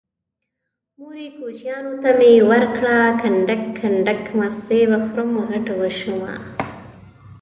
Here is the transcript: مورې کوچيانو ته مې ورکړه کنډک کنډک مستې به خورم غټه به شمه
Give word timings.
مورې 0.99 1.25
کوچيانو 1.37 1.93
ته 2.01 2.09
مې 2.17 2.31
ورکړه 2.51 2.95
کنډک 3.21 3.61
کنډک 3.79 4.21
مستې 4.37 4.79
به 4.89 4.99
خورم 5.05 5.31
غټه 5.49 5.73
به 5.79 5.89
شمه 5.99 6.33